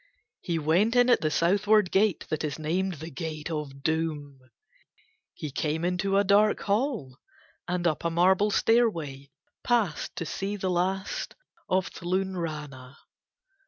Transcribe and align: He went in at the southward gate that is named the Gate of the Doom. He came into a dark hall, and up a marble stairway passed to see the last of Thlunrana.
He 0.41 0.57
went 0.57 0.95
in 0.95 1.11
at 1.11 1.21
the 1.21 1.29
southward 1.29 1.91
gate 1.91 2.25
that 2.29 2.43
is 2.43 2.57
named 2.57 2.95
the 2.95 3.11
Gate 3.11 3.51
of 3.51 3.69
the 3.69 3.75
Doom. 3.75 4.39
He 5.35 5.51
came 5.51 5.85
into 5.85 6.17
a 6.17 6.23
dark 6.23 6.61
hall, 6.61 7.19
and 7.67 7.85
up 7.85 8.03
a 8.03 8.09
marble 8.09 8.49
stairway 8.49 9.29
passed 9.63 10.15
to 10.15 10.25
see 10.25 10.55
the 10.55 10.71
last 10.71 11.35
of 11.69 11.91
Thlunrana. 11.91 12.95